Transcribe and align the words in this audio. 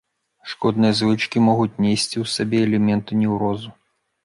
Шкодныя 0.53 0.93
звычкі 0.99 1.43
могуць 1.49 1.79
несці 1.87 2.15
ў 2.23 2.25
сабе 2.35 2.65
элементы 2.71 3.21
неўрозу. 3.23 3.79